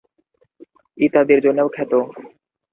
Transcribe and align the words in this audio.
ইত্যাদির 0.97 1.39
জন্যেও 1.45 1.67
খ্যাত। 1.75 1.91